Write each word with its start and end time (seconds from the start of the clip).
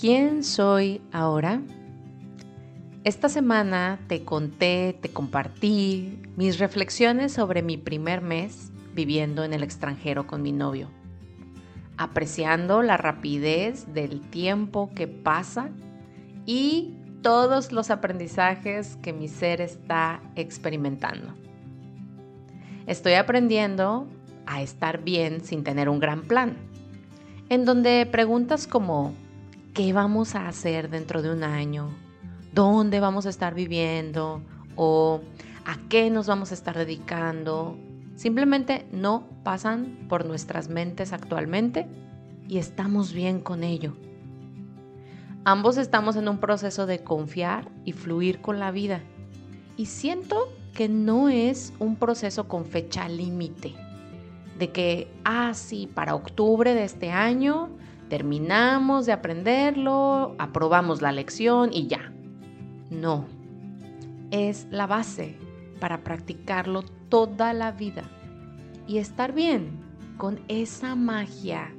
¿Quién 0.00 0.44
soy 0.44 1.00
ahora? 1.10 1.60
Esta 3.02 3.28
semana 3.28 3.98
te 4.06 4.24
conté, 4.24 4.96
te 5.00 5.08
compartí 5.08 6.22
mis 6.36 6.60
reflexiones 6.60 7.32
sobre 7.32 7.62
mi 7.62 7.78
primer 7.78 8.22
mes 8.22 8.70
viviendo 8.94 9.42
en 9.42 9.52
el 9.54 9.64
extranjero 9.64 10.28
con 10.28 10.40
mi 10.40 10.52
novio, 10.52 10.88
apreciando 11.96 12.82
la 12.82 12.96
rapidez 12.96 13.92
del 13.92 14.20
tiempo 14.20 14.88
que 14.94 15.08
pasa 15.08 15.70
y 16.46 16.94
todos 17.20 17.72
los 17.72 17.90
aprendizajes 17.90 18.94
que 19.02 19.12
mi 19.12 19.26
ser 19.26 19.60
está 19.60 20.22
experimentando. 20.36 21.34
Estoy 22.86 23.14
aprendiendo 23.14 24.06
a 24.46 24.62
estar 24.62 25.02
bien 25.02 25.40
sin 25.44 25.64
tener 25.64 25.88
un 25.88 25.98
gran 25.98 26.22
plan, 26.22 26.56
en 27.48 27.64
donde 27.64 28.06
preguntas 28.06 28.68
como 28.68 29.12
¿qué 29.78 29.92
vamos 29.92 30.34
a 30.34 30.48
hacer 30.48 30.90
dentro 30.90 31.22
de 31.22 31.30
un 31.30 31.44
año? 31.44 31.90
¿Dónde 32.52 32.98
vamos 32.98 33.26
a 33.26 33.28
estar 33.28 33.54
viviendo? 33.54 34.42
¿O 34.74 35.20
a 35.64 35.76
qué 35.88 36.10
nos 36.10 36.26
vamos 36.26 36.50
a 36.50 36.54
estar 36.54 36.76
dedicando? 36.76 37.78
Simplemente 38.16 38.88
no 38.90 39.28
pasan 39.44 40.08
por 40.08 40.26
nuestras 40.26 40.68
mentes 40.68 41.12
actualmente 41.12 41.86
y 42.48 42.58
estamos 42.58 43.12
bien 43.12 43.38
con 43.38 43.62
ello. 43.62 43.94
Ambos 45.44 45.76
estamos 45.76 46.16
en 46.16 46.28
un 46.28 46.38
proceso 46.38 46.86
de 46.86 47.04
confiar 47.04 47.70
y 47.84 47.92
fluir 47.92 48.40
con 48.40 48.58
la 48.58 48.72
vida. 48.72 49.00
Y 49.76 49.86
siento 49.86 50.52
que 50.74 50.88
no 50.88 51.28
es 51.28 51.72
un 51.78 51.94
proceso 51.94 52.48
con 52.48 52.64
fecha 52.64 53.08
límite. 53.08 53.76
De 54.58 54.72
que, 54.72 55.06
ah, 55.24 55.54
sí, 55.54 55.88
para 55.94 56.16
octubre 56.16 56.74
de 56.74 56.82
este 56.82 57.12
año 57.12 57.70
terminamos 58.08 59.06
de 59.06 59.12
aprenderlo, 59.12 60.34
aprobamos 60.38 61.02
la 61.02 61.12
lección 61.12 61.70
y 61.72 61.86
ya. 61.86 62.12
No, 62.90 63.26
es 64.30 64.66
la 64.70 64.86
base 64.86 65.36
para 65.80 66.02
practicarlo 66.02 66.82
toda 67.08 67.52
la 67.52 67.72
vida 67.72 68.04
y 68.86 68.98
estar 68.98 69.32
bien 69.32 69.80
con 70.16 70.40
esa 70.48 70.94
magia 70.94 71.72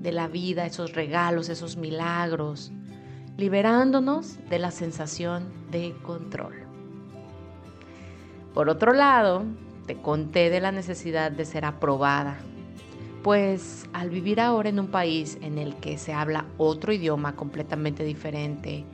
de 0.00 0.12
la 0.12 0.28
vida, 0.28 0.66
esos 0.66 0.94
regalos, 0.94 1.48
esos 1.48 1.76
milagros, 1.76 2.72
liberándonos 3.36 4.38
de 4.48 4.58
la 4.58 4.70
sensación 4.70 5.52
de 5.70 5.94
control. 6.02 6.54
Por 8.52 8.68
otro 8.68 8.92
lado, 8.92 9.44
te 9.86 9.96
conté 9.96 10.50
de 10.50 10.60
la 10.60 10.72
necesidad 10.72 11.30
de 11.30 11.44
ser 11.44 11.64
aprobada, 11.64 12.38
pues 13.26 13.86
al 13.92 14.08
vivir 14.08 14.40
ahora 14.40 14.68
en 14.68 14.78
un 14.78 14.86
país 14.86 15.36
en 15.42 15.58
el 15.58 15.74
que 15.74 15.98
se 15.98 16.12
habla 16.12 16.46
otro 16.58 16.92
idioma 16.92 17.34
completamente 17.34 18.04
diferente, 18.04 18.84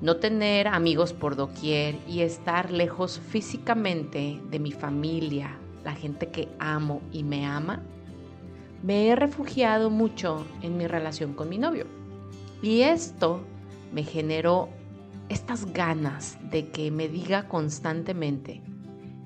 no 0.00 0.16
tener 0.16 0.66
amigos 0.66 1.12
por 1.12 1.36
doquier 1.36 1.96
y 2.08 2.22
estar 2.22 2.70
lejos 2.70 3.20
físicamente 3.20 4.40
de 4.50 4.58
mi 4.58 4.72
familia, 4.72 5.58
la 5.84 5.92
gente 5.92 6.28
que 6.28 6.48
amo 6.58 7.02
y 7.12 7.22
me 7.22 7.44
ama, 7.44 7.82
me 8.82 9.08
he 9.08 9.14
refugiado 9.14 9.90
mucho 9.90 10.46
en 10.62 10.78
mi 10.78 10.86
relación 10.86 11.34
con 11.34 11.50
mi 11.50 11.58
novio. 11.58 11.84
Y 12.62 12.80
esto 12.80 13.42
me 13.92 14.04
generó 14.04 14.70
estas 15.28 15.70
ganas 15.70 16.38
de 16.50 16.70
que 16.70 16.90
me 16.90 17.08
diga 17.08 17.46
constantemente 17.46 18.62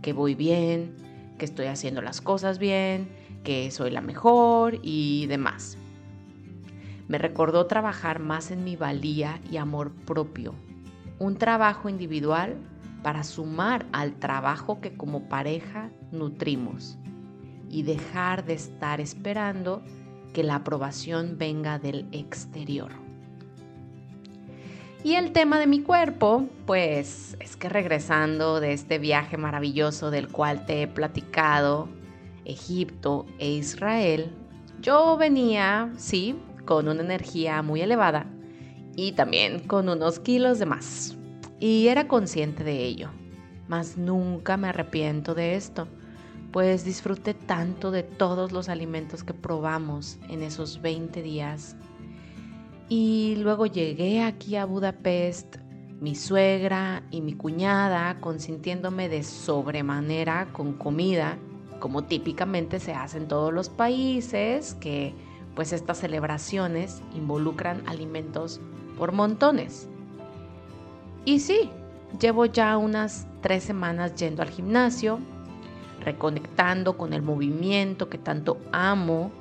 que 0.02 0.12
voy 0.12 0.34
bien, 0.34 0.96
que 1.38 1.44
estoy 1.44 1.66
haciendo 1.66 2.02
las 2.02 2.20
cosas 2.20 2.58
bien, 2.58 3.15
que 3.46 3.70
soy 3.70 3.92
la 3.92 4.00
mejor 4.00 4.80
y 4.82 5.26
demás. 5.28 5.78
Me 7.06 7.16
recordó 7.16 7.66
trabajar 7.66 8.18
más 8.18 8.50
en 8.50 8.64
mi 8.64 8.74
valía 8.74 9.40
y 9.48 9.56
amor 9.56 9.92
propio, 9.92 10.52
un 11.20 11.36
trabajo 11.36 11.88
individual 11.88 12.56
para 13.04 13.22
sumar 13.22 13.86
al 13.92 14.14
trabajo 14.14 14.80
que 14.80 14.96
como 14.96 15.28
pareja 15.28 15.90
nutrimos 16.10 16.98
y 17.70 17.84
dejar 17.84 18.44
de 18.44 18.54
estar 18.54 19.00
esperando 19.00 19.80
que 20.34 20.42
la 20.42 20.56
aprobación 20.56 21.38
venga 21.38 21.78
del 21.78 22.08
exterior. 22.10 22.90
Y 25.04 25.14
el 25.14 25.30
tema 25.30 25.60
de 25.60 25.68
mi 25.68 25.82
cuerpo, 25.82 26.48
pues 26.66 27.36
es 27.38 27.54
que 27.54 27.68
regresando 27.68 28.58
de 28.58 28.72
este 28.72 28.98
viaje 28.98 29.36
maravilloso 29.36 30.10
del 30.10 30.26
cual 30.26 30.66
te 30.66 30.82
he 30.82 30.88
platicado 30.88 31.88
Egipto 32.46 33.26
e 33.38 33.50
Israel, 33.50 34.32
yo 34.80 35.16
venía, 35.16 35.92
sí, 35.96 36.36
con 36.64 36.88
una 36.88 37.02
energía 37.02 37.62
muy 37.62 37.80
elevada 37.80 38.26
y 38.94 39.12
también 39.12 39.60
con 39.60 39.88
unos 39.88 40.18
kilos 40.18 40.58
de 40.58 40.66
más. 40.66 41.16
Y 41.60 41.88
era 41.88 42.08
consciente 42.08 42.64
de 42.64 42.84
ello, 42.84 43.10
mas 43.68 43.96
nunca 43.96 44.56
me 44.56 44.68
arrepiento 44.68 45.34
de 45.34 45.54
esto, 45.54 45.88
pues 46.52 46.84
disfruté 46.84 47.34
tanto 47.34 47.90
de 47.90 48.02
todos 48.02 48.52
los 48.52 48.68
alimentos 48.68 49.24
que 49.24 49.34
probamos 49.34 50.18
en 50.28 50.42
esos 50.42 50.80
20 50.82 51.22
días. 51.22 51.76
Y 52.88 53.36
luego 53.38 53.66
llegué 53.66 54.22
aquí 54.22 54.56
a 54.56 54.64
Budapest, 54.64 55.56
mi 56.00 56.14
suegra 56.14 57.02
y 57.10 57.22
mi 57.22 57.32
cuñada 57.32 58.20
consintiéndome 58.20 59.08
de 59.08 59.22
sobremanera 59.22 60.52
con 60.52 60.74
comida 60.74 61.38
como 61.80 62.04
típicamente 62.04 62.80
se 62.80 62.92
hace 62.92 63.18
en 63.18 63.28
todos 63.28 63.52
los 63.52 63.68
países, 63.68 64.74
que 64.74 65.14
pues 65.54 65.72
estas 65.72 65.98
celebraciones 65.98 67.02
involucran 67.14 67.82
alimentos 67.86 68.60
por 68.98 69.12
montones. 69.12 69.88
Y 71.24 71.40
sí, 71.40 71.70
llevo 72.20 72.46
ya 72.46 72.76
unas 72.76 73.26
tres 73.40 73.64
semanas 73.64 74.14
yendo 74.14 74.42
al 74.42 74.50
gimnasio, 74.50 75.18
reconectando 76.04 76.96
con 76.96 77.12
el 77.12 77.22
movimiento 77.22 78.08
que 78.08 78.18
tanto 78.18 78.58
amo, 78.70 79.32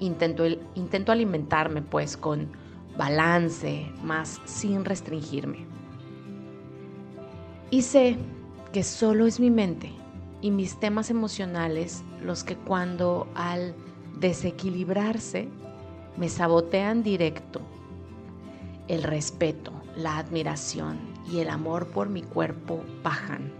intento, 0.00 0.44
intento 0.74 1.12
alimentarme 1.12 1.82
pues 1.82 2.16
con 2.16 2.48
balance, 2.96 3.90
más 4.02 4.40
sin 4.44 4.84
restringirme. 4.84 5.66
Y 7.70 7.82
sé 7.82 8.16
que 8.72 8.82
solo 8.82 9.26
es 9.26 9.38
mi 9.38 9.50
mente 9.50 9.99
y 10.42 10.50
mis 10.50 10.78
temas 10.78 11.10
emocionales 11.10 12.02
los 12.22 12.44
que 12.44 12.56
cuando 12.56 13.28
al 13.34 13.74
desequilibrarse 14.18 15.48
me 16.16 16.28
sabotean 16.28 17.02
directo. 17.02 17.60
El 18.88 19.02
respeto, 19.02 19.72
la 19.96 20.18
admiración 20.18 20.98
y 21.30 21.38
el 21.38 21.48
amor 21.48 21.86
por 21.88 22.08
mi 22.08 22.22
cuerpo 22.22 22.82
bajan. 23.02 23.52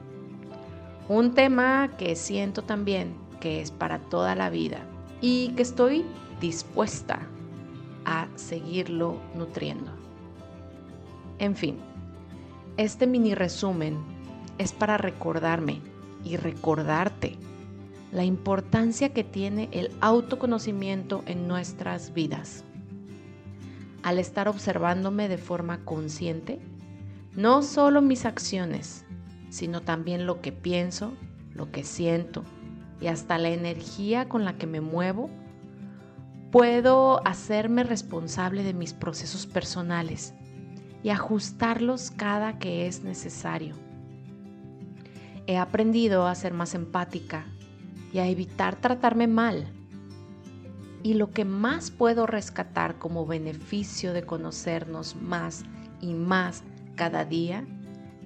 Un 1.09 1.35
tema 1.35 1.91
que 1.99 2.17
siento 2.17 2.63
también 2.63 3.15
que 3.41 3.61
es 3.61 3.71
para 3.71 3.99
toda 3.99 4.35
la 4.35 4.51
vida 4.51 4.81
y 5.21 5.49
que 5.51 5.63
estoy 5.63 6.05
dispuesta 6.41 7.21
a 8.05 8.29
seguirlo 8.37 9.19
nutriendo. 9.35 9.91
En 11.39 11.57
fin, 11.57 11.79
este 12.77 13.07
mini 13.07 13.35
resumen 13.35 13.99
es 14.59 14.73
para 14.73 14.99
recordarme 14.99 15.81
y 16.25 16.37
recordarte 16.37 17.37
la 18.13 18.25
importancia 18.25 19.11
que 19.11 19.25
tiene 19.25 19.69
el 19.73 19.93
autoconocimiento 20.01 21.23
en 21.27 21.47
nuestras 21.47 22.13
vidas. 22.13 22.65
Al 24.03 24.19
estar 24.19 24.49
observándome 24.49 25.29
de 25.29 25.39
forma 25.39 25.85
consciente, 25.85 26.59
no 27.37 27.63
solo 27.63 28.03
mis 28.03 28.25
acciones, 28.25 29.05
sino 29.51 29.83
también 29.83 30.27
lo 30.27 30.41
que 30.41 30.53
pienso, 30.53 31.13
lo 31.55 31.71
que 31.71 31.85
siento 31.85 32.43
y 33.01 33.07
hasta 33.07 33.39
la 33.39 33.51
energía 33.51 34.29
con 34.29 34.45
la 34.45 34.55
que 34.55 34.67
me 34.67 34.81
muevo, 34.81 35.31
puedo 36.51 37.27
hacerme 37.27 37.85
responsable 37.85 38.65
de 38.65 38.75
mis 38.75 38.93
procesos 38.93 39.47
personales 39.47 40.35
y 41.03 41.11
ajustarlos 41.11 42.11
cada 42.11 42.59
que 42.59 42.87
es 42.87 43.05
necesario 43.05 43.75
he 45.51 45.59
aprendido 45.59 46.29
a 46.29 46.35
ser 46.37 46.55
más 46.55 46.77
empática 46.77 47.45
y 48.13 48.21
a 48.21 48.29
evitar 48.29 48.77
tratarme 48.77 49.27
mal. 49.27 49.67
Y 51.03 51.15
lo 51.15 51.33
que 51.33 51.45
más 51.45 51.91
puedo 51.91 52.25
rescatar 52.25 52.99
como 52.99 53.27
beneficio 53.27 54.13
de 54.13 54.23
conocernos 54.23 55.17
más 55.17 55.65
y 56.01 56.15
más 56.15 56.63
cada 56.95 57.25
día 57.25 57.67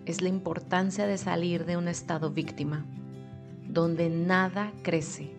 es 0.04 0.20
la 0.20 0.28
importancia 0.28 1.06
de 1.06 1.16
salir 1.16 1.64
de 1.64 1.78
un 1.78 1.88
estado 1.88 2.30
víctima, 2.30 2.84
donde 3.70 4.10
nada 4.10 4.70
crece, 4.82 5.32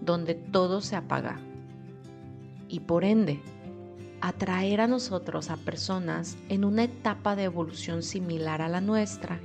donde 0.00 0.34
todo 0.34 0.80
se 0.80 0.96
apaga. 0.96 1.38
Y 2.66 2.80
por 2.80 3.04
ende, 3.04 3.40
atraer 4.20 4.80
a 4.80 4.88
nosotros 4.88 5.50
a 5.50 5.56
personas 5.56 6.36
en 6.48 6.64
una 6.64 6.82
etapa 6.82 7.36
de 7.36 7.44
evolución 7.44 8.02
similar 8.02 8.60
a 8.60 8.68
la 8.68 8.80
nuestra 8.80 9.38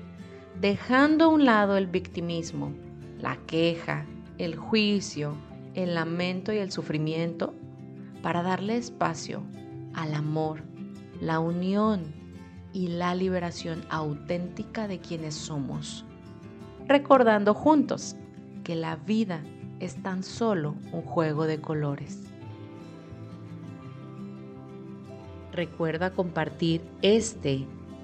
dejando 0.61 1.25
a 1.25 1.27
un 1.27 1.45
lado 1.45 1.77
el 1.77 1.87
victimismo, 1.87 2.73
la 3.19 3.37
queja, 3.45 4.05
el 4.37 4.55
juicio, 4.55 5.35
el 5.75 5.93
lamento 5.93 6.51
y 6.51 6.57
el 6.57 6.71
sufrimiento 6.71 7.53
para 8.23 8.41
darle 8.41 8.77
espacio 8.77 9.43
al 9.93 10.15
amor, 10.15 10.63
la 11.21 11.39
unión 11.39 12.13
y 12.73 12.87
la 12.87 13.13
liberación 13.13 13.83
auténtica 13.89 14.87
de 14.87 14.99
quienes 14.99 15.35
somos, 15.35 16.05
recordando 16.87 17.53
juntos 17.53 18.15
que 18.63 18.75
la 18.75 18.95
vida 18.95 19.43
es 19.79 20.01
tan 20.01 20.23
solo 20.23 20.75
un 20.91 21.03
juego 21.03 21.45
de 21.45 21.61
colores. 21.61 22.23
Recuerda 25.51 26.11
compartir 26.11 26.81
este 27.01 27.65